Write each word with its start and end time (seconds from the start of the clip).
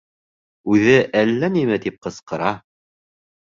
Үҙе 0.75 0.95
әллә 1.19 1.51
нимә 1.59 1.77
тип 1.85 2.01
ҡысҡыра. 2.07 2.55